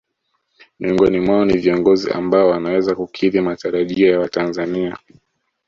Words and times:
Miongoni 0.79 1.19
mwao 1.19 1.45
ni 1.45 1.57
viongozi 1.57 2.11
ambao 2.11 2.47
wanaweza 2.49 2.95
kukidhi 2.95 3.41
matarajio 3.41 4.11
ya 4.11 4.19
watanzania 4.19 4.97